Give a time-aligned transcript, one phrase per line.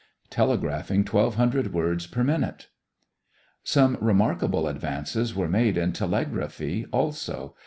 [0.31, 2.69] TELEGRAPHING TWELVE HUNDRED WORDS PER MINUTE
[3.63, 7.53] Some remarkable advances were made in telegraphy also.